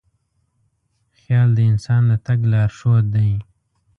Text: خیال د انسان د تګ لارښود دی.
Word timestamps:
خیال 1.19 1.49
د 1.57 1.59
انسان 1.71 2.01
د 2.09 2.11
تګ 2.25 2.39
لارښود 2.51 3.05
دی. 3.15 3.31